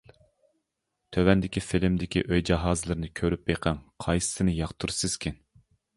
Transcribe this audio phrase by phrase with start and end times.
[1.17, 5.39] تۆۋەندىكى فىلىمدىكى ئۆي جاھازلىرىنى كۆرۈپ بېقىڭ قايسىنى ياقتۇرىسىزكىن.